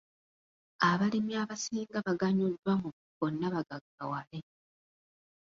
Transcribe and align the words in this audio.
Abalimi 0.89 1.33
abasinga 1.43 1.97
baganyuddwa 2.07 2.71
mu 2.81 2.89
bonnabagaggawale. 3.17 4.39